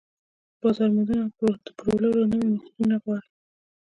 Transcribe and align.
بازار 0.61 0.89
موندنه 0.95 1.23
او 1.39 1.47
د 1.65 1.67
پلورلو 1.77 2.29
نوي 2.31 2.47
ميتودونه 2.53 2.95
غواړي. 3.03 3.27